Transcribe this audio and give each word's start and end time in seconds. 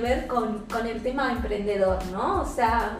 que 0.00 0.08
ver 0.08 0.26
con, 0.26 0.60
con 0.70 0.86
el 0.86 1.02
tema 1.02 1.32
emprendedor, 1.32 1.98
¿no? 2.12 2.42
O 2.42 2.46
sea, 2.46 2.98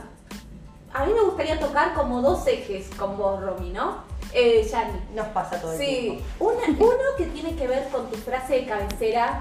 a 0.92 1.04
mí 1.06 1.12
me 1.12 1.21
gustaría 1.22 1.58
tocar 1.60 1.94
como 1.94 2.21
dos 2.22 2.46
ejes 2.46 2.88
con 2.96 3.17
vos, 3.17 3.40
Romy, 3.40 3.71
¿no? 3.71 3.98
Eh, 4.33 4.67
Yani. 4.71 5.00
Nos 5.15 5.26
pasa 5.29 5.61
todo 5.61 5.73
el 5.73 5.79
Sí, 5.79 6.23
tiempo. 6.39 6.84
uno 6.84 7.00
que 7.17 7.26
tiene 7.26 7.55
que 7.57 7.67
ver 7.67 7.89
con 7.91 8.11
tu 8.11 8.16
frase 8.16 8.55
de 8.61 8.66
cabecera, 8.66 9.41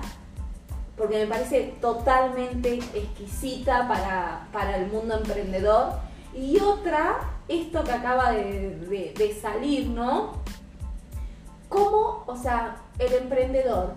porque 0.97 1.17
me 1.19 1.27
parece 1.27 1.75
totalmente 1.81 2.75
exquisita 2.93 3.87
para, 3.87 4.47
para 4.53 4.77
el 4.77 4.87
mundo 4.87 5.15
emprendedor. 5.17 5.93
Y 6.33 6.59
otra, 6.59 7.19
esto 7.47 7.83
que 7.83 7.91
acaba 7.91 8.31
de, 8.31 8.75
de- 8.89 9.13
de 9.17 9.39
salir, 9.39 9.87
¿no? 9.89 10.33
¿Cómo, 11.69 12.23
o 12.27 12.35
sea, 12.37 12.77
el 12.99 13.13
emprendedor 13.13 13.93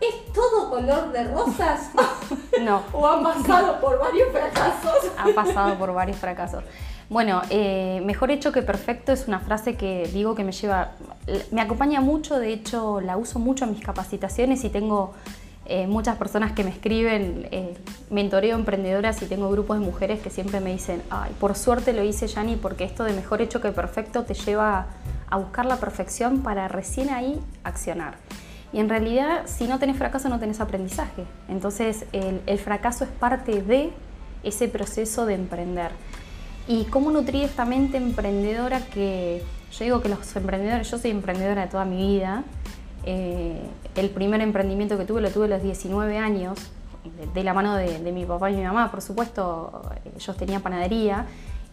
es 0.00 0.32
todo 0.32 0.70
color 0.70 1.12
de 1.12 1.24
rosas 1.24 1.90
No, 2.60 2.82
o 2.92 3.06
ha 3.06 3.22
pasado 3.22 3.80
por 3.80 3.98
varios 3.98 4.28
fracasos? 4.30 5.12
ha 5.16 5.28
pasado 5.34 5.78
por 5.78 5.92
varios 5.92 6.18
fracasos. 6.18 6.64
Bueno, 7.08 7.42
eh, 7.50 8.00
mejor 8.04 8.30
hecho 8.30 8.52
que 8.52 8.62
perfecto 8.62 9.12
es 9.12 9.26
una 9.26 9.40
frase 9.40 9.74
que 9.74 10.08
digo 10.12 10.34
que 10.34 10.44
me 10.44 10.52
lleva, 10.52 10.92
me 11.50 11.60
acompaña 11.60 12.00
mucho, 12.00 12.38
de 12.38 12.52
hecho 12.52 13.00
la 13.00 13.16
uso 13.16 13.40
mucho 13.40 13.64
en 13.64 13.72
mis 13.72 13.84
capacitaciones 13.84 14.62
y 14.62 14.68
tengo 14.68 15.12
eh, 15.66 15.86
muchas 15.86 16.16
personas 16.16 16.52
que 16.52 16.62
me 16.62 16.70
escriben, 16.70 17.48
eh, 17.50 17.76
mentoreo 18.10 18.56
emprendedoras 18.56 19.22
y 19.22 19.26
tengo 19.26 19.50
grupos 19.50 19.78
de 19.80 19.84
mujeres 19.84 20.20
que 20.20 20.30
siempre 20.30 20.60
me 20.60 20.72
dicen, 20.72 21.02
ay, 21.10 21.32
por 21.40 21.56
suerte 21.56 21.92
lo 21.92 22.04
hice 22.04 22.28
Yani 22.28 22.56
porque 22.56 22.84
esto 22.84 23.04
de 23.04 23.12
mejor 23.12 23.42
hecho 23.42 23.60
que 23.60 23.72
perfecto 23.72 24.22
te 24.24 24.34
lleva 24.34 24.86
a 25.28 25.36
buscar 25.36 25.66
la 25.66 25.76
perfección 25.76 26.42
para 26.42 26.68
recién 26.68 27.10
ahí 27.10 27.40
accionar. 27.64 28.16
Y 28.72 28.78
en 28.78 28.88
realidad, 28.88 29.42
si 29.46 29.66
no 29.66 29.78
tenés 29.78 29.96
fracaso, 29.96 30.28
no 30.28 30.38
tenés 30.38 30.60
aprendizaje. 30.60 31.24
Entonces, 31.48 32.04
el, 32.12 32.58
fracaso 32.58 33.04
es 33.04 33.10
parte 33.10 33.62
de 33.62 33.90
ese 34.42 34.68
proceso 34.68 35.26
de 35.26 35.34
emprender. 35.34 35.90
Y 36.68 36.84
cómo 36.84 37.10
nutrir 37.10 37.44
esta 37.44 37.64
mente 37.64 37.96
emprendedora 37.96 38.80
que 38.80 39.42
yo 39.72 39.84
digo 39.84 40.00
que 40.00 40.08
los 40.08 40.36
emprendedores, 40.36 40.90
yo 40.90 40.98
soy 40.98 41.10
emprendedora 41.10 41.62
de 41.62 41.68
toda 41.68 41.84
mi 41.84 41.96
vida. 41.96 42.44
Eh, 43.04 43.60
el 43.96 44.10
primer 44.10 44.40
emprendimiento 44.40 44.96
que 44.98 45.04
tuve 45.04 45.20
lo 45.20 45.30
tuve 45.30 45.46
a 45.46 45.48
los 45.48 45.62
19 45.62 46.18
años, 46.18 46.70
de, 47.34 47.44
la 47.44 47.54
mano 47.54 47.74
de, 47.76 47.98
mi 48.12 48.24
papá 48.24 48.50
y 48.50 48.56
mi 48.56 48.62
mamá, 48.62 48.90
por 48.90 49.00
supuesto, 49.00 49.82
ellos 50.16 50.36
tenían 50.36 50.60
panadería 50.60 51.26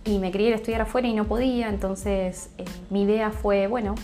y 0.05 0.19
me 0.19 0.31
quería 0.31 0.55
estudiar 0.55 0.81
afuera 0.81 1.07
y 1.07 1.13
no 1.13 1.25
podía, 1.25 1.67
entonces 1.67 2.49
eh, 2.57 2.65
mi 2.89 3.03
idea 3.03 3.31
fue, 3.31 3.67
bueno, 3.67 3.95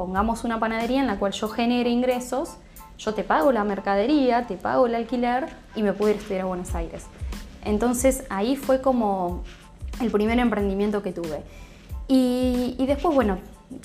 pongamos 0.00 0.44
una 0.44 0.58
panadería 0.58 0.98
en 0.98 1.06
la 1.06 1.18
cual 1.18 1.32
yo 1.32 1.46
genere 1.46 1.90
ingresos, 1.90 2.56
yo 2.96 3.12
te 3.12 3.22
pago 3.22 3.52
la 3.52 3.64
mercadería, 3.64 4.46
te 4.46 4.56
pago 4.56 4.86
el 4.86 4.94
alquiler 4.94 5.48
y 5.76 5.82
me 5.82 5.92
pude 5.92 6.12
ir 6.12 6.16
a 6.16 6.20
estudiar 6.20 6.40
a 6.40 6.44
Buenos 6.46 6.74
Aires. 6.74 7.04
Entonces 7.66 8.24
ahí 8.30 8.56
fue 8.56 8.80
como 8.80 9.42
el 10.00 10.10
primer 10.10 10.38
emprendimiento 10.38 11.02
que 11.02 11.12
tuve. 11.12 11.42
Y, 12.08 12.76
y 12.78 12.86
después, 12.86 13.14
bueno, 13.14 13.40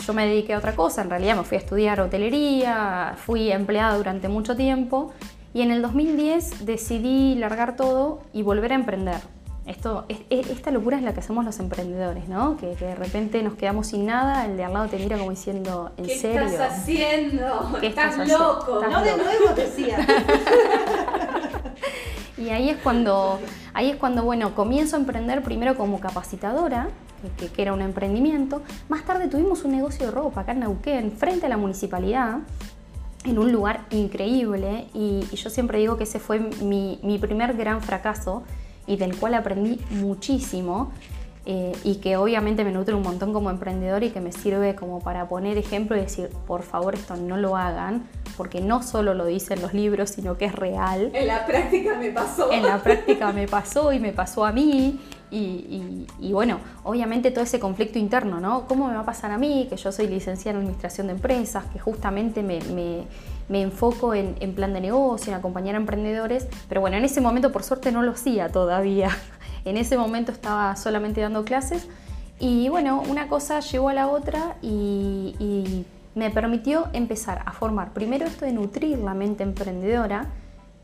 yo 0.08 0.14
me 0.14 0.26
dediqué 0.26 0.54
a 0.54 0.60
otra 0.60 0.74
cosa, 0.74 1.02
en 1.02 1.10
realidad 1.10 1.36
me 1.36 1.44
fui 1.44 1.58
a 1.58 1.60
estudiar 1.60 2.00
hotelería, 2.00 3.16
fui 3.18 3.52
empleada 3.52 3.98
durante 3.98 4.30
mucho 4.30 4.56
tiempo 4.56 5.12
y 5.54 5.64
en 5.64 5.72
el 5.72 5.82
2010 5.82 6.66
decidí 6.66 7.36
largar 7.36 7.76
todo 7.76 8.22
y 8.32 8.42
volver 8.42 8.72
a 8.72 8.76
emprender. 8.76 9.35
Esto, 9.66 10.06
es- 10.10 10.20
es- 10.30 10.50
esta 10.52 10.70
locura 10.70 10.98
es 10.98 11.04
la 11.04 11.14
que 11.14 11.22
hacemos 11.22 11.44
los 11.44 11.60
emprendedores, 11.60 12.28
¿no? 12.28 12.56
Que, 12.58 12.74
que 12.74 12.86
de 12.86 12.96
repente 12.96 13.42
nos 13.42 13.56
quedamos 13.56 13.88
sin 13.88 14.06
nada, 14.06 14.46
el 14.46 14.58
de 14.58 14.64
al 14.64 14.74
lado 14.74 14.88
te 14.88 14.98
mira 15.00 15.18
como 15.18 15.32
diciendo, 15.32 15.92
¿en 15.98 16.06
¿Qué 16.06 16.20
serio? 16.20 16.42
estás 16.44 16.80
haciendo? 16.80 17.78
¿Qué 17.82 17.88
estás, 17.88 18.12
estás 18.12 18.20
haciendo? 18.22 18.38
loco. 18.38 18.84
Estás 18.84 18.92
No 18.92 19.04
de 19.04 19.18
nuevo, 19.18 19.56
decía. 19.56 19.98
Y 22.38 22.50
ahí 22.50 22.70
es 22.70 22.78
cuando, 22.78 23.40
ahí 23.74 23.90
es 23.90 23.96
cuando 23.96 24.24
bueno, 24.24 24.54
comienzo 24.56 24.98
a 24.98 25.00
emprender 25.00 25.42
primero 25.42 25.78
como 25.78 26.02
capacitadora, 26.02 26.90
que 27.38 27.62
era 27.62 27.72
un 27.74 27.82
emprendimiento. 27.82 28.62
Más 28.90 29.04
tarde 29.04 29.30
tuvimos 29.30 29.64
un 29.64 29.72
negocio 29.72 30.06
de 30.08 30.12
ropa 30.12 30.42
acá 30.42 30.52
en 30.52 30.60
Neuquén, 30.60 31.12
frente 31.14 31.46
a 31.46 31.50
la 31.50 31.56
municipalidad, 31.58 32.40
en 33.24 33.40
un 33.40 33.52
lugar 33.54 33.86
increíble. 33.90 34.88
Y, 34.94 35.26
y 35.32 35.36
yo 35.38 35.50
siempre 35.50 35.80
digo 35.80 35.96
que 35.98 36.04
ese 36.04 36.20
fue 36.20 36.40
mi, 36.40 37.00
mi 37.04 37.18
primer 37.20 37.56
gran 37.56 37.82
fracaso 37.82 38.44
y 38.88 38.98
del 38.98 39.16
cual 39.18 39.34
aprendí 39.34 39.80
muchísimo. 39.92 40.92
eh, 41.48 41.74
y 41.84 41.98
que 41.98 42.18
obviamente 42.18 42.64
me 42.64 42.72
nutre 42.72 42.96
un 42.96 43.04
montón 43.04 43.32
como 43.32 43.52
emprendedor 43.52 44.04
y 44.04 44.10
que 44.10 44.20
me 44.20 44.32
sirve 44.32 44.74
como 44.74 45.00
para 45.00 45.28
poner 45.28 45.60
ejemplo 45.60 45.96
y 45.96 46.00
decir, 46.02 46.30
por 46.48 46.64
favor 46.64 46.96
esto 46.96 47.16
no 47.16 47.38
lo 47.38 47.56
hagan, 47.56 48.08
porque 48.36 48.62
no 48.62 48.82
solo 48.82 49.14
lo 49.14 49.26
dicen 49.28 49.62
los 49.62 49.72
libros, 49.74 50.10
sino 50.10 50.38
que 50.38 50.46
es 50.46 50.56
real. 50.56 51.12
En 51.14 51.28
la 51.28 51.46
práctica 51.46 52.00
me 52.00 52.10
pasó. 52.10 52.52
En 52.52 52.64
la 52.64 52.82
práctica 52.82 53.32
me 53.32 53.48
pasó 53.48 53.94
y 53.94 54.00
me 54.00 54.12
pasó 54.12 54.44
a 54.44 54.52
mí. 54.52 55.00
Y, 55.32 56.06
bueno, 56.32 56.60
obviamente 56.84 57.32
todo 57.32 57.44
ese 57.44 57.60
conflicto 57.60 58.00
interno, 58.00 58.40
¿no? 58.40 58.68
¿Cómo 58.68 58.88
me 58.88 58.94
va 58.94 59.02
a 59.02 59.06
pasar 59.06 59.32
a 59.32 59.38
mí? 59.38 59.68
Que 59.70 59.76
yo 59.76 59.92
soy 59.92 60.08
licenciada 60.08 60.52
en 60.58 60.64
Administración 60.64 61.08
de 61.08 61.14
Empresas, 61.14 61.66
que 61.74 61.80
justamente 61.80 62.42
me, 62.44 62.60
me- 62.74 63.04
me 63.50 63.62
enfoco 63.62 64.14
en, 64.14 64.36
en 64.40 64.56
plan 64.56 64.74
de 64.74 64.82
negocio, 64.82 65.32
en 65.34 65.38
acompañar 65.40 65.76
a 65.76 65.78
emprendedores. 65.78 66.48
Pero 66.70 66.82
bueno, 66.82 66.98
en 66.98 67.04
ese 67.06 67.22
momento 67.22 67.52
por 67.52 67.64
suerte 67.64 67.92
no 67.92 68.02
lo 68.02 68.12
hacía 68.12 68.50
todavía. 68.50 69.10
En 69.66 69.78
ese 69.78 69.98
momento 69.98 70.32
estaba 70.32 70.76
solamente 70.76 71.22
dando 71.22 71.44
clases. 71.44 71.88
Y 72.40 72.70
bueno, 72.70 73.02
una 73.10 73.28
cosa 73.28 73.62
llevó 73.62 73.90
a 73.90 73.94
la 73.96 74.08
otra 74.08 74.58
y 74.62 75.86
me 76.14 76.30
permitió 76.30 76.86
empezar 76.94 77.42
a 77.46 77.52
formar 77.52 77.92
primero 77.92 78.26
esto 78.26 78.46
de 78.46 78.52
nutrir 78.54 79.00
la 79.00 79.16
mente 79.16 79.42
emprendedora. 79.44 80.28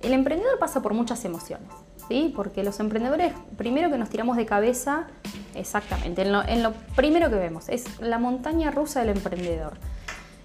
El 0.01 0.13
emprendedor 0.13 0.57
pasa 0.59 0.81
por 0.81 0.95
muchas 0.95 1.23
emociones, 1.25 1.67
¿sí? 2.11 2.33
Porque 2.35 2.61
los 2.61 2.77
emprendedores, 2.81 3.31
primero 3.57 3.89
que 3.89 3.97
nos 3.97 4.09
tiramos 4.09 4.35
de 4.35 4.45
cabeza, 4.45 5.07
exactamente, 5.55 6.23
en 6.23 6.33
lo, 6.33 6.43
en 6.43 6.61
lo 6.61 6.73
primero 6.95 7.29
que 7.29 7.37
vemos, 7.37 7.69
es 7.69 8.01
la 8.01 8.19
montaña 8.19 8.69
rusa 8.69 8.99
del 8.99 9.15
emprendedor. 9.15 9.73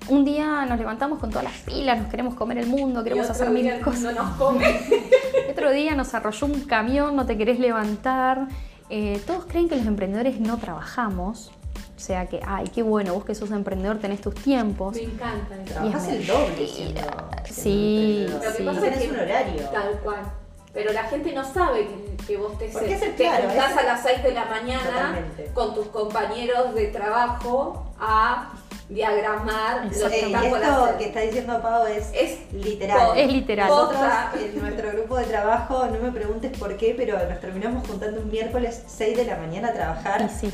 Un 0.08 0.24
día 0.24 0.64
nos 0.66 0.78
levantamos 0.78 1.18
con 1.18 1.30
todas 1.30 1.42
las 1.42 1.54
pilas, 1.62 1.98
nos 1.98 2.08
queremos 2.08 2.34
comer 2.34 2.58
el 2.58 2.68
mundo, 2.68 3.00
Y 3.00 3.04
queremos 3.04 3.28
otro 3.28 3.42
hacer 3.42 3.50
mil 3.50 3.80
cosas. 3.80 4.02
No 4.02 4.12
nos 4.12 4.36
come. 4.36 4.80
Otro 5.50 5.72
día 5.72 5.96
nos 5.96 6.14
arrolló 6.14 6.46
un 6.46 6.60
camión, 6.60 7.16
no 7.16 7.26
te 7.26 7.36
querés 7.36 7.58
levantar. 7.58 8.46
Eh, 8.88 9.20
todos 9.26 9.46
creen 9.46 9.68
que 9.68 9.74
los 9.74 9.86
emprendedores 9.86 10.38
no 10.38 10.58
trabajamos. 10.58 11.50
O 11.96 11.98
sea 11.98 12.26
que, 12.26 12.40
ay, 12.46 12.68
qué 12.72 12.84
bueno, 12.84 13.14
vos 13.14 13.24
que 13.24 13.34
sos 13.34 13.50
emprendedor 13.50 13.98
tenés 13.98 14.20
tus 14.20 14.36
tiempos. 14.36 14.94
Me 14.94 15.02
encanta. 15.02 15.56
Trabajas 15.64 16.06
Y 16.06 16.10
es 16.10 16.20
el 16.20 16.26
doble 16.26 16.66
siendo, 16.68 17.00
sí, 17.44 18.26
Lo 18.28 18.40
que 18.40 18.50
sí. 18.50 18.62
pasa 18.62 18.86
es 18.86 18.98
que 18.98 19.10
un 19.10 19.18
horario. 19.18 19.62
Tal 19.70 19.98
cual. 20.04 20.45
Pero 20.76 20.92
la 20.92 21.04
gente 21.04 21.32
no 21.32 21.42
sabe 21.42 21.86
que, 21.88 22.24
que 22.26 22.36
vos 22.36 22.56
te, 22.58 22.68
Porque 22.68 22.92
es 22.94 23.02
el 23.02 23.16
te 23.16 23.24
claro, 23.24 23.48
juntás 23.48 23.70
es- 23.72 23.76
a 23.78 23.82
las 23.82 24.02
6 24.02 24.22
de 24.22 24.32
la 24.32 24.44
mañana 24.44 24.84
Totalmente. 24.84 25.50
con 25.54 25.74
tus 25.74 25.86
compañeros 25.88 26.74
de 26.74 26.88
trabajo 26.88 27.86
a 27.98 28.52
diagramar 28.90 29.86
lo 29.86 29.90
que 30.10 30.20
Eh, 30.20 30.28
y 30.28 30.34
esto 30.34 30.56
hacer. 30.84 30.96
que 30.98 31.04
está 31.06 31.20
diciendo 31.20 31.60
Pau 31.62 31.86
es, 31.86 32.10
Es 32.12 32.52
literal. 32.52 33.16
Es 33.18 33.32
literal. 33.32 33.68
Nosotros 33.68 34.02
en 34.38 34.60
nuestro 34.60 34.92
grupo 34.92 35.16
de 35.16 35.24
trabajo, 35.24 35.86
no 35.86 35.98
me 35.98 36.12
preguntes 36.12 36.56
por 36.58 36.76
qué, 36.76 36.94
pero 36.96 37.18
nos 37.28 37.40
terminamos 37.40 37.86
juntando 37.88 38.20
un 38.20 38.30
miércoles 38.30 38.82
6 38.86 39.16
de 39.16 39.24
la 39.24 39.36
mañana 39.38 39.68
a 39.68 39.72
trabajar 39.72 40.28
sí, 40.30 40.52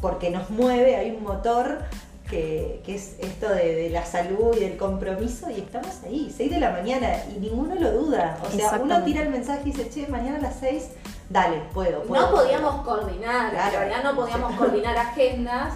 porque 0.00 0.28
nos 0.30 0.50
mueve, 0.50 0.96
hay 0.96 1.12
un 1.12 1.22
motor 1.22 1.78
que, 2.32 2.80
que 2.84 2.94
es 2.94 3.16
esto 3.18 3.46
de, 3.50 3.74
de 3.74 3.90
la 3.90 4.06
salud 4.06 4.56
y 4.56 4.60
del 4.60 4.78
compromiso 4.78 5.50
y 5.50 5.60
estamos 5.60 5.90
ahí, 6.04 6.32
6 6.34 6.50
de 6.50 6.60
la 6.60 6.70
mañana 6.70 7.08
y 7.30 7.38
ninguno 7.38 7.74
lo 7.74 7.92
duda. 7.92 8.38
O 8.42 8.50
sea, 8.50 8.80
uno 8.82 9.02
tira 9.04 9.20
el 9.22 9.28
mensaje 9.28 9.60
y 9.66 9.72
dice, 9.72 9.90
che, 9.90 10.06
mañana 10.08 10.38
a 10.38 10.40
las 10.40 10.56
6, 10.60 10.88
dale, 11.28 11.58
puedo. 11.74 12.02
puedo 12.04 12.22
no 12.22 12.30
puedo". 12.30 12.44
podíamos 12.44 12.84
coordinar, 12.86 13.50
Claro. 13.50 13.66
en 13.74 13.80
realidad 13.80 14.02
no 14.04 14.16
podíamos 14.16 14.54
coordinar 14.56 14.96
agendas 14.96 15.74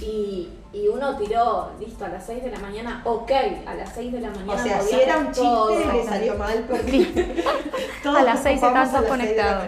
y, 0.00 0.48
y 0.72 0.88
uno 0.88 1.16
tiró, 1.18 1.72
listo, 1.78 2.06
a 2.06 2.08
las 2.08 2.24
6 2.24 2.44
de 2.44 2.50
la 2.50 2.58
mañana, 2.60 3.02
ok, 3.04 3.30
a 3.66 3.74
las 3.74 3.92
6 3.94 4.10
de 4.12 4.20
la 4.20 4.30
mañana. 4.30 4.54
O 4.54 4.58
sea, 4.64 4.80
si 4.80 4.94
era 4.98 5.18
un 5.18 5.26
chiste, 5.26 5.42
todo. 5.42 5.92
le 5.92 6.04
salió 6.06 6.34
mal 6.36 6.64
porque 6.66 7.04
todos 8.02 8.16
A 8.16 8.22
las 8.22 8.34
nos 8.36 8.42
seis 8.42 8.56
ocupamos 8.62 8.86
estaban 8.86 9.04
a 9.04 9.08
todos 9.08 9.18
las 9.18 9.26
seis 9.28 9.36
de 9.36 9.36
la 9.36 9.58
conectados. 9.58 9.64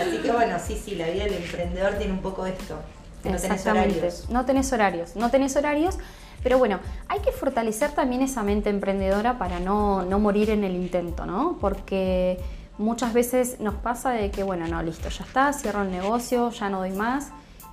Así 0.00 0.16
que 0.22 0.32
bueno, 0.32 0.56
sí, 0.64 0.80
sí, 0.82 0.94
la 0.94 1.08
vida 1.08 1.24
del 1.24 1.34
emprendedor 1.34 1.92
tiene 1.94 2.12
un 2.14 2.22
poco 2.22 2.46
esto. 2.46 2.76
No 3.24 3.36
tenés 3.36 3.44
exactamente. 3.44 3.98
horarios. 3.98 4.30
No 4.30 4.44
tenés 4.44 4.72
horarios, 4.72 5.16
no 5.16 5.30
tenés 5.30 5.56
horarios. 5.56 5.98
Pero 6.42 6.58
bueno, 6.58 6.80
hay 7.08 7.20
que 7.20 7.32
fortalecer 7.32 7.90
también 7.90 8.22
esa 8.22 8.42
mente 8.42 8.70
emprendedora 8.70 9.38
para 9.38 9.60
no, 9.60 10.02
no 10.04 10.18
morir 10.18 10.50
en 10.50 10.64
el 10.64 10.74
intento, 10.74 11.26
¿no? 11.26 11.58
Porque 11.60 12.38
muchas 12.78 13.12
veces 13.12 13.60
nos 13.60 13.74
pasa 13.74 14.10
de 14.10 14.30
que, 14.30 14.42
bueno, 14.42 14.66
no, 14.66 14.82
listo, 14.82 15.10
ya 15.10 15.24
está, 15.24 15.52
cierro 15.52 15.82
el 15.82 15.90
negocio, 15.90 16.50
ya 16.50 16.70
no 16.70 16.78
doy 16.78 16.92
más. 16.92 17.28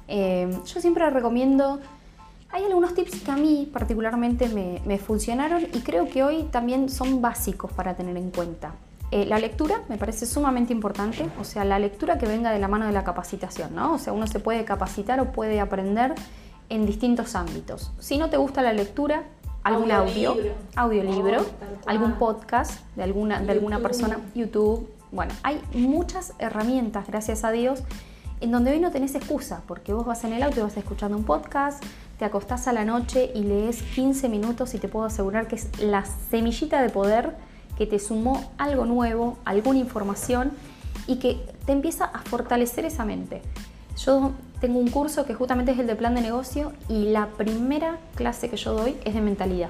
Eh, 0.10 0.50
yo 0.66 0.82
siempre 0.82 1.10
recomiendo, 1.10 1.80
hay 2.50 2.66
algunos 2.66 2.94
tips 2.94 3.22
que 3.22 3.32
a 3.32 3.38
mí 3.38 3.70
particularmente 3.72 4.50
me, 4.50 4.82
me 4.86 4.98
funcionaron 4.98 5.64
y 5.74 5.80
creo 5.80 6.10
que 6.10 6.24
hoy 6.24 6.44
también 6.44 6.90
son 6.90 7.22
básicos 7.22 7.72
para 7.72 7.96
tener 7.96 8.18
en 8.18 8.32
cuenta. 8.32 8.74
Eh, 9.12 9.26
la 9.26 9.40
lectura 9.40 9.84
me 9.88 9.98
parece 9.98 10.26
sumamente 10.26 10.74
importante, 10.74 11.30
o 11.40 11.46
sea, 11.46 11.64
la 11.64 11.80
lectura 11.80 12.18
que 12.18 12.26
venga 12.26 12.52
de 12.52 12.60
la 12.60 12.68
mano 12.68 12.86
de 12.86 12.92
la 12.92 13.06
capacitación, 13.06 13.74
¿no? 13.74 13.94
O 13.94 14.00
sea, 14.00 14.12
uno 14.12 14.28
se 14.28 14.40
puede 14.40 14.66
capacitar 14.66 15.20
o 15.22 15.32
puede 15.32 15.62
aprender 15.62 16.14
en 16.70 16.86
distintos 16.86 17.36
ámbitos. 17.36 17.94
Si 18.00 18.18
no 18.18 18.30
te 18.30 18.36
gusta 18.36 18.62
la 18.62 18.74
lectura, 18.74 19.24
algún 19.64 19.92
audio, 19.92 20.32
Audiolibro. 20.32 20.56
audiolibro, 20.76 21.42
Oh, 21.42 21.90
algún 21.90 22.14
podcast 22.14 22.82
de 22.96 23.04
alguna, 23.04 23.40
de 23.40 23.52
alguna 23.52 23.80
persona, 23.80 24.20
YouTube, 24.36 24.90
Bueno, 25.10 25.34
hay 25.44 25.62
muchas 25.74 26.34
herramientas, 26.38 27.08
gracias 27.08 27.46
a 27.46 27.52
Dios, 27.52 27.84
en 28.42 28.52
donde 28.52 28.72
hoy 28.72 28.82
no 28.82 28.92
tenés 28.92 29.16
excusa, 29.16 29.62
porque 29.66 29.94
vos 29.94 30.06
vas 30.06 30.26
en 30.26 30.34
el 30.34 30.44
auto 30.44 30.60
y 30.60 30.64
vas 30.64 30.76
escuchando 30.76 31.18
un 31.18 31.24
podcast, 31.24 31.82
te 32.20 32.26
acostás 32.26 32.68
a 32.68 32.74
la 32.74 32.84
noche 32.84 33.32
y 33.34 33.44
lees 33.44 33.82
15 33.96 34.28
minutos 34.28 34.74
y 34.74 34.80
te 34.80 34.90
puedo 34.90 35.06
asegurar 35.06 35.48
que 35.48 35.56
es 35.56 35.80
la 35.80 36.04
semillita 36.30 36.82
de 36.82 36.90
poder 36.90 37.38
que 37.78 37.86
te 37.86 38.00
sumó 38.00 38.52
algo 38.58 38.86
nuevo, 38.86 39.38
alguna 39.46 39.80
información 39.80 40.52
y 41.06 41.18
que 41.18 41.46
te 41.66 41.72
empieza 41.72 42.06
a 42.06 42.20
fortalecer 42.20 42.86
esa 42.86 43.06
mente. 43.06 43.42
Yo 43.98 44.32
tengo 44.60 44.80
un 44.80 44.90
curso 44.90 45.26
que 45.26 45.34
justamente 45.34 45.72
es 45.72 45.80
el 45.80 45.88
de 45.88 45.96
plan 45.96 46.16
de 46.16 46.22
negocio 46.22 46.74
y 46.90 47.10
la 47.10 47.28
primera 47.28 47.98
clase 48.16 48.50
que 48.50 48.58
yo 48.58 48.74
doy 48.74 48.98
es 49.06 49.14
de 49.14 49.22
mentalidad. 49.22 49.70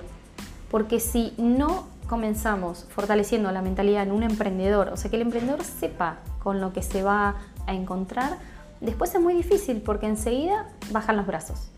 Porque 0.71 0.99
si 0.99 1.33
no 1.37 1.87
comenzamos 2.07 2.85
fortaleciendo 2.89 3.51
la 3.51 3.61
mentalidad 3.61 4.03
en 4.03 4.11
un 4.11 4.23
emprendedor, 4.23 4.89
o 4.89 4.97
sea, 4.97 5.09
que 5.09 5.17
el 5.17 5.23
emprendedor 5.23 5.63
sepa 5.63 6.19
con 6.41 6.61
lo 6.61 6.73
que 6.73 6.81
se 6.81 7.03
va 7.03 7.35
a 7.65 7.73
encontrar, 7.73 8.37
después 8.79 9.13
es 9.13 9.21
muy 9.21 9.33
difícil 9.33 9.81
porque 9.81 10.07
enseguida 10.07 10.69
bajan 10.91 11.17
los 11.17 11.27
brazos. 11.27 11.69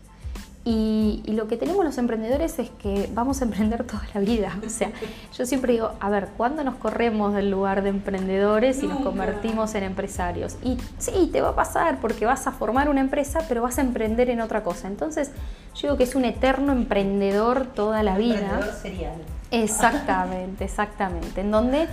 Y, 0.62 1.22
lo 1.26 1.48
que 1.48 1.56
tenemos 1.56 1.84
los 1.84 1.96
emprendedores 1.96 2.58
es 2.58 2.68
que 2.70 3.08
vamos 3.14 3.40
a 3.40 3.44
emprender 3.44 3.84
toda 3.86 4.02
la 4.14 4.20
vida. 4.20 4.58
O 4.66 4.68
sea, 4.68 4.92
yo 5.36 5.46
siempre 5.46 5.72
digo, 5.72 5.92
a 6.00 6.10
ver, 6.10 6.28
¿cuándo 6.36 6.62
nos 6.64 6.74
corremos 6.76 7.34
del 7.34 7.50
lugar 7.50 7.82
de 7.82 7.88
emprendedores 7.88 8.82
y 8.82 8.86
nos 8.86 9.00
convertimos 9.00 9.74
en 9.74 9.84
empresarios? 9.84 10.56
Y 10.62 10.76
sí, 10.98 11.30
te 11.32 11.40
va 11.40 11.50
a 11.50 11.54
pasar 11.54 11.98
porque 12.00 12.26
vas 12.26 12.46
a 12.46 12.52
formar 12.52 12.88
una 12.88 13.00
empresa, 13.00 13.40
pero 13.48 13.62
vas 13.62 13.78
a 13.78 13.80
emprender 13.80 14.28
en 14.28 14.40
otra 14.40 14.62
cosa. 14.62 14.88
Entonces, 14.88 15.30
yo 15.74 15.88
digo 15.88 15.96
que 15.96 16.04
es 16.04 16.14
un 16.14 16.24
eterno 16.24 16.72
emprendedor 16.72 17.66
toda 17.66 18.02
la 18.02 18.18
vida. 18.18 18.40
Emprendedor 18.40 18.74
serial. 18.74 19.14
Exactamente, 19.50 20.64
exactamente. 20.64 21.40
En 21.40 21.50
donde 21.50 21.88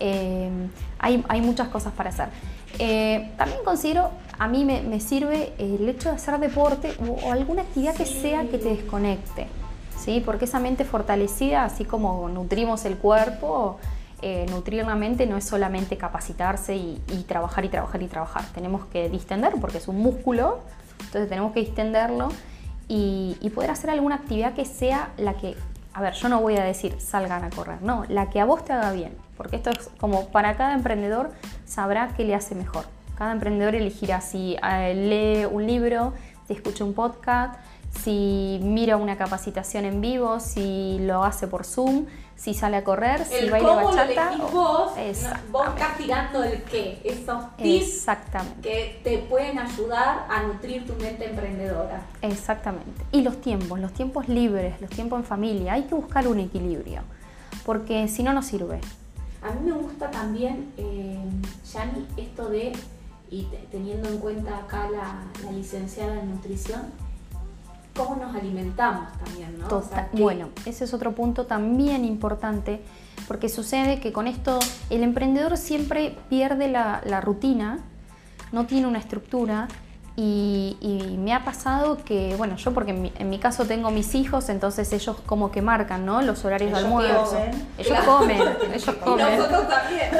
eh, 0.00 0.50
hay, 0.98 1.40
muchas 1.42 1.68
cosas 1.68 1.92
para 1.92 2.10
hacer. 2.10 2.28
Eh, 2.78 3.30
también 3.36 3.60
considero, 3.64 4.10
a 4.38 4.48
mí 4.48 4.64
me, 4.64 5.00
sirve 5.00 5.52
el 5.58 5.88
hecho 5.88 6.08
de 6.08 6.16
hacer 6.16 6.38
deporte 6.38 6.94
o, 7.06 7.30
alguna 7.30 7.62
actividad 7.62 7.94
que 7.94 8.06
sea 8.06 8.42
que 8.44 8.58
te 8.58 8.70
desconecte, 8.70 9.46
¿sí? 9.98 10.22
porque 10.24 10.46
esa 10.46 10.58
mente 10.58 10.84
fortalecida, 10.84 11.64
así 11.64 11.84
como 11.84 12.28
nutrimos 12.28 12.84
el 12.86 12.96
cuerpo, 12.96 13.78
eh, 14.22 14.46
nutrir 14.50 14.84
la 14.84 14.94
mente 14.94 15.26
no 15.26 15.36
es 15.36 15.44
solamente 15.44 15.96
capacitarse 15.96 16.76
y, 16.76 17.24
trabajar 17.28 17.64
y 17.64 17.68
trabajar 17.68 18.02
y 18.02 18.06
trabajar, 18.06 18.44
tenemos 18.54 18.86
que 18.86 19.08
distender 19.08 19.54
porque 19.60 19.78
es 19.78 19.88
un 19.88 19.98
músculo, 19.98 20.60
entonces 21.00 21.28
tenemos 21.28 21.52
que 21.52 21.60
distenderlo 21.60 22.28
y 22.92 23.52
poder 23.54 23.70
hacer 23.70 23.88
alguna 23.90 24.16
actividad 24.16 24.52
que 24.54 24.64
sea 24.64 25.10
la 25.16 25.34
que, 25.34 25.54
a 25.92 26.02
ver, 26.02 26.14
yo 26.14 26.28
no 26.28 26.40
voy 26.40 26.56
a 26.56 26.64
decir 26.64 27.00
salgan 27.00 27.44
a 27.44 27.50
correr, 27.50 27.82
no, 27.82 28.04
la 28.08 28.30
que 28.30 28.40
a 28.40 28.44
vos 28.44 28.64
te 28.64 28.72
haga 28.72 28.92
bien 28.92 29.16
porque 29.40 29.56
esto 29.56 29.70
es 29.70 29.88
como 29.98 30.26
para 30.26 30.54
cada 30.58 30.74
emprendedor 30.74 31.30
sabrá 31.64 32.10
qué 32.14 32.24
le 32.24 32.34
hace 32.34 32.54
mejor. 32.54 32.84
Cada 33.16 33.32
emprendedor 33.32 33.74
elegirá 33.74 34.20
si 34.20 34.58
eh, 34.62 34.92
lee 34.94 35.46
un 35.46 35.66
libro, 35.66 36.12
si 36.46 36.52
escucha 36.52 36.84
un 36.84 36.92
podcast, 36.92 37.58
si 38.02 38.60
mira 38.62 38.96
una 38.96 39.16
capacitación 39.16 39.84
en 39.84 40.00
vivo, 40.00 40.40
si 40.40 40.98
lo 41.00 41.24
hace 41.24 41.46
por 41.46 41.64
Zoom, 41.64 42.06
si 42.36 42.54
sale 42.54 42.78
a 42.78 42.84
correr, 42.84 43.24
si 43.26 43.50
baila 43.50 43.82
bachata. 43.82 44.36
Lo 44.36 44.48
vos, 44.48 44.92
vos 45.50 45.68
castigando 45.76 46.42
el 46.42 46.62
qué, 46.62 47.02
esos 47.04 47.56
tips 47.58 48.06
que 48.62 49.00
te 49.04 49.18
pueden 49.18 49.58
ayudar 49.58 50.26
a 50.30 50.42
nutrir 50.44 50.86
tu 50.86 50.94
mente 50.94 51.28
emprendedora. 51.28 52.00
Exactamente. 52.22 53.04
Y 53.12 53.20
los 53.20 53.42
tiempos, 53.42 53.78
los 53.78 53.92
tiempos 53.92 54.28
libres, 54.28 54.80
los 54.80 54.88
tiempos 54.88 55.18
en 55.18 55.26
familia, 55.26 55.74
hay 55.74 55.82
que 55.82 55.94
buscar 55.94 56.26
un 56.28 56.38
equilibrio, 56.40 57.02
porque 57.66 58.08
si 58.08 58.22
no, 58.22 58.32
no 58.32 58.42
sirve. 58.42 58.80
A 59.42 59.50
mí 59.52 59.70
me 59.70 59.72
gusta 59.72 60.10
también, 60.10 60.72
eh, 60.78 61.18
Yani, 61.72 62.06
esto 62.16 62.48
de, 62.48 62.72
y 63.30 63.46
teniendo 63.70 64.08
en 64.08 64.18
cuenta 64.18 64.58
acá 64.58 64.88
la, 64.90 65.50
licenciada 65.52 66.20
en 66.20 66.30
nutrición, 66.30 66.82
cómo 68.00 68.16
nos 68.16 68.34
alimentamos 68.34 69.12
también, 69.24 69.58
¿no? 69.58 69.82
Bueno, 70.12 70.48
ese 70.64 70.84
es 70.84 70.94
otro 70.94 71.14
punto 71.14 71.46
también 71.46 72.04
importante, 72.04 72.82
porque 73.28 73.48
sucede 73.48 74.00
que 74.00 74.12
con 74.12 74.26
esto 74.26 74.58
el 74.88 75.02
emprendedor 75.02 75.56
siempre 75.56 76.16
pierde 76.28 76.68
la, 76.68 77.02
la 77.04 77.20
rutina, 77.20 77.78
no 78.52 78.66
tiene 78.66 78.86
una 78.86 78.98
estructura 78.98 79.68
y, 80.16 81.16
me 81.18 81.32
ha 81.32 81.44
pasado 81.44 81.98
que, 82.04 82.34
bueno, 82.36 82.56
yo 82.56 82.74
porque 82.74 83.10
en 83.14 83.30
mi, 83.30 83.38
caso 83.38 83.64
tengo 83.64 83.90
mis 83.90 84.14
hijos, 84.14 84.48
entonces 84.48 84.92
ellos 84.92 85.16
como 85.24 85.50
que 85.50 85.62
marcan, 85.62 86.04
¿no? 86.04 86.20
Los 86.20 86.44
horarios 86.44 86.72
de 86.72 86.78
almuerzo. 86.78 87.38
Ellos 87.78 87.98
comen, 88.04 88.42
ellos 88.74 88.96
comen. 89.02 89.26
Y 89.30 89.36
nosotros 89.36 89.68
también. 89.68 90.10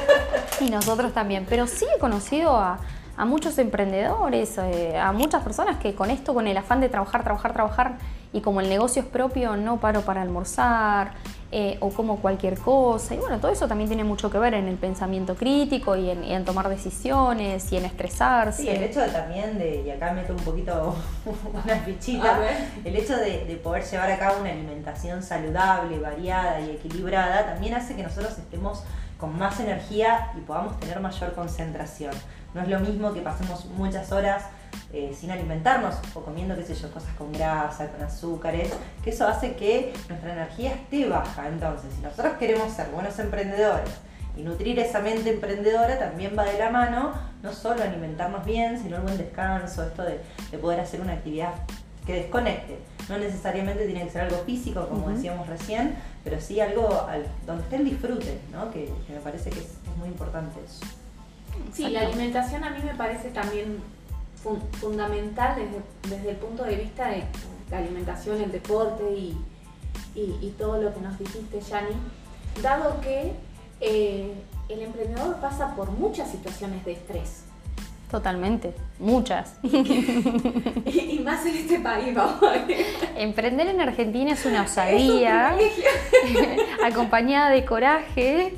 y 0.60 0.70
nosotros 0.70 1.12
también. 1.12 1.46
Pero 1.48 1.66
sí 1.66 1.86
he 1.94 1.98
conocido 1.98 2.56
a, 2.56 2.78
muchos 3.24 3.58
emprendedores, 3.58 4.58
eh, 4.58 4.96
a 4.98 5.12
muchas 5.12 5.42
personas 5.42 5.78
que 5.78 5.94
con 5.94 6.10
esto, 6.10 6.34
con 6.34 6.46
el 6.46 6.56
afán 6.56 6.80
de 6.80 6.88
trabajar, 6.88 7.24
trabajar, 7.24 7.52
trabajar, 7.52 7.98
y 8.32 8.40
como 8.42 8.60
el 8.60 8.68
negocio 8.68 9.02
es 9.02 9.08
propio, 9.08 9.56
no 9.56 9.78
paro 9.78 10.02
para 10.02 10.22
almorzar, 10.22 11.12
eh, 11.50 11.78
o 11.80 11.88
como 11.88 12.18
cualquier 12.18 12.58
cosa. 12.58 13.14
Y 13.14 13.18
bueno, 13.18 13.40
todo 13.40 13.50
eso 13.50 13.66
también 13.66 13.88
tiene 13.88 14.04
mucho 14.04 14.30
que 14.30 14.38
ver 14.38 14.52
en 14.52 14.68
el 14.68 14.76
pensamiento 14.76 15.34
crítico 15.34 15.96
y 15.96 16.10
en, 16.10 16.44
tomar 16.44 16.68
decisiones 16.68 17.72
y 17.72 17.78
en 17.78 17.86
estresarse. 17.86 18.62
Sí, 18.62 18.68
el 18.68 18.82
hecho 18.82 19.00
de 19.00 19.08
también 19.08 19.58
de, 19.58 19.82
y 19.86 19.90
acá 19.90 20.12
meto 20.12 20.34
un 20.34 20.40
poquito 20.40 20.94
una 21.64 21.76
fichita, 21.76 22.38
el 22.84 22.94
hecho 22.94 23.16
de, 23.16 23.46
de, 23.46 23.56
poder 23.56 23.82
llevar 23.82 24.10
a 24.10 24.18
cabo 24.18 24.40
una 24.42 24.50
alimentación 24.50 25.22
saludable, 25.22 25.98
variada 25.98 26.60
y 26.60 26.70
equilibrada 26.70 27.46
también 27.46 27.74
hace 27.74 27.96
que 27.96 28.02
nosotros 28.02 28.36
estemos 28.36 28.84
con 29.18 29.36
más 29.36 29.58
energía 29.58 30.32
y 30.36 30.40
podamos 30.42 30.78
tener 30.78 31.00
mayor 31.00 31.32
concentración. 31.32 32.12
No 32.58 32.64
es 32.64 32.70
lo 32.70 32.80
mismo 32.80 33.14
que 33.14 33.20
pasemos 33.20 33.66
muchas 33.66 34.10
horas 34.10 34.42
eh, 34.92 35.14
sin 35.16 35.30
alimentarnos 35.30 35.94
o 36.12 36.22
comiendo, 36.22 36.56
qué 36.56 36.64
sé 36.64 36.74
yo, 36.74 36.90
cosas 36.90 37.14
con 37.16 37.30
grasa, 37.32 37.88
con 37.88 38.02
azúcares, 38.02 38.72
que 39.04 39.10
eso 39.10 39.28
hace 39.28 39.54
que 39.54 39.92
nuestra 40.08 40.32
energía 40.32 40.72
esté 40.72 41.08
baja. 41.08 41.46
Entonces, 41.46 41.92
si 41.94 42.02
nosotros 42.02 42.32
queremos 42.36 42.72
ser 42.72 42.88
buenos 42.88 43.16
emprendedores 43.20 43.90
y 44.36 44.42
nutrir 44.42 44.76
esa 44.80 44.98
mente 44.98 45.34
emprendedora, 45.34 46.00
también 46.00 46.34
va 46.36 46.42
de 46.46 46.58
la 46.58 46.70
mano 46.70 47.12
no 47.44 47.52
solo 47.52 47.80
alimentarnos 47.80 48.44
bien, 48.44 48.76
sino 48.82 48.96
el 48.96 49.02
buen 49.02 49.18
descanso, 49.18 49.84
esto 49.84 50.02
de, 50.02 50.18
poder 50.58 50.80
hacer 50.80 51.00
una 51.00 51.12
actividad 51.12 51.52
que 52.04 52.14
desconecte. 52.14 52.80
No 53.08 53.18
necesariamente 53.18 53.84
tiene 53.84 54.02
que 54.02 54.10
ser 54.10 54.22
algo 54.22 54.38
físico, 54.38 54.88
como 54.88 55.10
decíamos 55.10 55.46
recién, 55.46 55.94
pero 56.24 56.40
sí 56.40 56.58
algo 56.58 57.06
donde 57.46 57.62
esté 57.62 57.76
el 57.76 57.84
disfrute, 57.84 58.40
¿no? 58.50 58.68
que, 58.72 58.92
me 59.08 59.20
parece 59.20 59.50
que 59.50 59.60
es, 59.60 59.66
es 59.66 59.96
muy 59.96 60.08
importante 60.08 60.58
eso. 60.64 60.84
Sí, 61.72 61.88
la 61.90 62.00
alimentación 62.00 62.64
a 62.64 62.70
mí 62.70 62.78
me 62.84 62.94
parece 62.94 63.30
también 63.30 63.78
fundamental 64.80 65.56
desde, 66.02 66.30
el 66.30 66.36
punto 66.36 66.64
de 66.64 66.76
vista 66.76 67.08
de 67.08 67.24
la 67.70 67.78
alimentación, 67.78 68.40
el 68.40 68.52
deporte 68.52 69.04
y, 69.10 69.36
todo 70.58 70.82
lo 70.82 70.92
que 70.92 71.00
nos 71.00 71.16
dijiste, 71.18 71.60
Yani, 71.60 71.94
dado 72.60 73.00
que 73.00 73.32
eh, 73.80 74.32
el 74.68 74.82
emprendedor 74.82 75.36
pasa 75.36 75.76
por 75.76 75.92
muchas 75.92 76.30
situaciones 76.30 76.84
de 76.84 76.92
estrés. 76.92 77.44
Totalmente, 78.10 78.74
muchas. 78.98 79.54
y, 79.62 81.20
más 81.22 81.44
en 81.46 81.56
este 81.56 81.78
país, 81.78 82.14
vamos. 82.14 82.40
Emprender 83.16 83.68
en 83.68 83.80
Argentina 83.80 84.32
es 84.32 84.44
una 84.46 84.62
osadía, 84.62 85.56
acompañada 86.84 87.50
de 87.50 87.64
coraje 87.64 88.54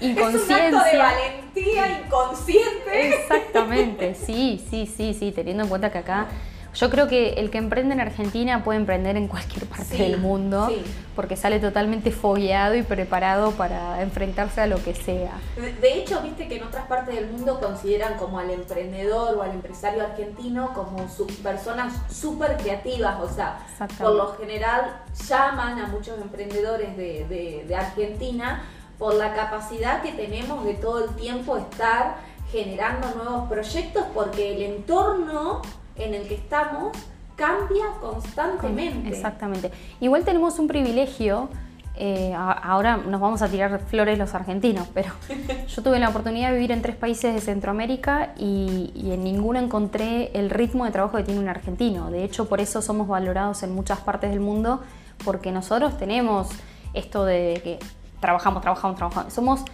inconsciencia. 0.00 0.66
Es 0.66 0.72
un 0.72 0.78
acto 0.78 0.90
de 0.90 0.98
valentía 0.98 2.00
inconsciente. 2.00 3.08
Exactamente, 3.14 4.14
sí, 4.14 4.64
sí, 4.70 4.86
sí, 4.86 5.14
sí, 5.14 5.32
teniendo 5.32 5.64
en 5.64 5.68
cuenta 5.68 5.90
que 5.90 5.98
acá 5.98 6.28
yo 6.74 6.90
creo 6.90 7.08
que 7.08 7.34
el 7.34 7.50
que 7.50 7.58
emprende 7.58 7.94
en 7.94 8.00
Argentina 8.00 8.62
puede 8.62 8.78
emprender 8.78 9.16
en 9.16 9.26
cualquier 9.26 9.66
parte 9.66 9.96
del 9.96 10.18
mundo 10.18 10.70
porque 11.16 11.34
sale 11.34 11.58
totalmente 11.58 12.12
fogueado 12.12 12.76
y 12.76 12.82
preparado 12.82 13.52
para 13.52 14.00
enfrentarse 14.02 14.60
a 14.60 14.66
lo 14.66 14.82
que 14.84 14.94
sea. 14.94 15.32
De 15.56 15.98
hecho, 15.98 16.20
viste 16.22 16.46
que 16.46 16.58
en 16.58 16.62
otras 16.62 16.86
partes 16.86 17.16
del 17.16 17.26
mundo 17.26 17.58
consideran 17.58 18.16
como 18.16 18.38
al 18.38 18.50
emprendedor 18.50 19.36
o 19.36 19.42
al 19.42 19.52
empresario 19.52 20.04
argentino 20.04 20.72
como 20.74 21.08
personas 21.42 21.94
súper 22.10 22.56
creativas, 22.58 23.18
o 23.20 23.28
sea, 23.28 23.58
por 23.98 24.14
lo 24.14 24.36
general 24.36 25.02
llaman 25.26 25.80
a 25.80 25.88
muchos 25.88 26.20
emprendedores 26.20 26.96
de, 26.96 27.64
de 27.66 27.74
Argentina 27.74 28.62
por 28.98 29.14
la 29.14 29.34
capacidad 29.34 30.02
que 30.02 30.12
tenemos 30.12 30.64
de 30.64 30.74
todo 30.74 31.04
el 31.04 31.10
tiempo 31.14 31.56
estar 31.56 32.16
generando 32.50 33.08
nuevos 33.14 33.48
proyectos 33.48 34.04
porque 34.14 34.56
el 34.56 34.62
entorno 34.62 35.62
en 35.96 36.14
el 36.14 36.26
que 36.26 36.34
estamos 36.34 36.96
cambia 37.36 37.86
constantemente. 38.00 39.08
Exactamente. 39.08 39.70
Igual 40.00 40.24
tenemos 40.24 40.58
un 40.58 40.66
privilegio, 40.66 41.48
eh, 41.96 42.34
ahora 42.34 42.96
nos 42.96 43.20
vamos 43.20 43.42
a 43.42 43.48
tirar 43.48 43.80
flores 43.80 44.18
los 44.18 44.34
argentinos, 44.34 44.88
pero 44.92 45.12
yo 45.68 45.82
tuve 45.82 46.00
la 46.00 46.08
oportunidad 46.08 46.48
de 46.48 46.54
vivir 46.54 46.72
en 46.72 46.82
tres 46.82 46.96
países 46.96 47.32
de 47.34 47.40
Centroamérica 47.40 48.32
y, 48.36 48.92
y 48.94 49.12
en 49.12 49.22
ninguno 49.22 49.60
encontré 49.60 50.32
el 50.34 50.50
ritmo 50.50 50.84
de 50.84 50.90
trabajo 50.90 51.16
que 51.16 51.22
tiene 51.22 51.40
un 51.40 51.48
argentino. 51.48 52.10
De 52.10 52.24
hecho, 52.24 52.48
por 52.48 52.60
eso 52.60 52.82
somos 52.82 53.06
valorados 53.06 53.62
en 53.62 53.72
muchas 53.72 54.00
partes 54.00 54.30
del 54.30 54.40
mundo, 54.40 54.82
porque 55.24 55.52
nosotros 55.52 55.96
tenemos 55.96 56.48
esto 56.94 57.24
de 57.24 57.60
que 57.62 57.78
trabajamos, 58.20 58.62
trabajamos, 58.62 58.96
trabajamos. 58.96 59.32
Somos 59.32 59.64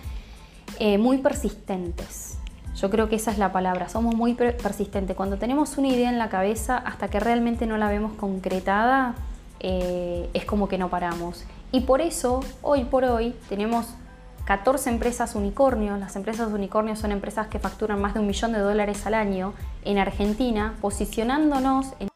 eh, 0.79 0.99
muy 0.99 1.19
persistentes. 1.19 2.39
Yo 2.77 2.91
creo 2.91 3.09
que 3.09 3.17
esa 3.17 3.31
es 3.31 3.39
la 3.39 3.53
palabra, 3.53 3.89
somos 3.89 4.15
muy 4.15 4.35
persistentes. 4.35 5.17
Cuando 5.17 5.37
tenemos 5.37 5.79
una 5.79 5.89
idea 5.89 6.11
en 6.11 6.19
la 6.19 6.29
cabeza, 6.29 6.77
hasta 6.77 7.09
que 7.09 7.21
realmente 7.21 7.67
no 7.67 7.77
la 7.77 7.89
vemos 7.89 8.15
concretada, 8.15 9.15
eh, 9.61 10.29
es 10.35 10.45
como 10.45 10.69
que 10.69 10.77
no 10.77 10.91
paramos. 10.91 11.45
Y 11.71 11.81
por 11.81 12.01
eso, 12.01 12.41
hoy 12.63 12.85
por 12.85 13.05
hoy, 13.05 13.35
tenemos 13.49 13.95
14 14.45 14.91
empresas 14.91 15.35
unicornios. 15.37 15.99
Las 15.99 16.17
empresas 16.17 16.53
unicornios 16.53 16.99
son 16.99 17.13
empresas 17.13 17.47
que 17.47 17.59
facturan 17.59 18.01
más 18.01 18.15
de 18.15 18.21
un 18.21 18.27
millón 18.27 18.53
de 18.53 18.59
dólares 18.59 19.07
al 19.07 19.15
año 19.15 19.55
en 19.85 19.99
Argentina, 19.99 20.75
posicionándonos 20.81 21.95
en 22.01 22.09